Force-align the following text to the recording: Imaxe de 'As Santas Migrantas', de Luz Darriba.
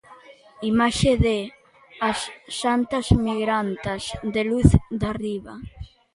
Imaxe 0.71 1.11
de 1.25 1.37
'As 2.07 2.19
Santas 2.61 3.05
Migrantas', 3.27 4.07
de 4.33 4.41
Luz 4.49 4.69
Darriba. 5.01 5.55